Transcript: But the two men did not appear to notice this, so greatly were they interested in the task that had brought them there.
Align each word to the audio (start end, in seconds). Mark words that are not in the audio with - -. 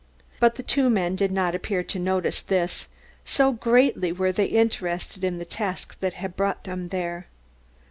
But 0.39 0.55
the 0.55 0.63
two 0.63 0.89
men 0.89 1.15
did 1.15 1.31
not 1.31 1.53
appear 1.53 1.83
to 1.83 1.99
notice 1.99 2.41
this, 2.41 2.87
so 3.23 3.51
greatly 3.51 4.11
were 4.11 4.31
they 4.31 4.47
interested 4.47 5.23
in 5.23 5.37
the 5.37 5.45
task 5.45 5.95
that 5.99 6.13
had 6.13 6.35
brought 6.35 6.63
them 6.63 6.87
there. 6.87 7.27